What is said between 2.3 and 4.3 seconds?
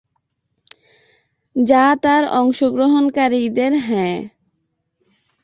অংশগ্রহণকারীদের "হ্যাঁ!"